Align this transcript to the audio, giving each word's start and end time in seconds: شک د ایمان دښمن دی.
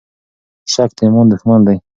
شک 0.73 0.89
د 0.97 0.99
ایمان 1.03 1.25
دښمن 1.31 1.59
دی. 1.67 1.77